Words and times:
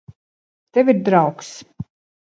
Tev 0.77 0.91
ir 0.95 0.97
draugs. 1.11 1.55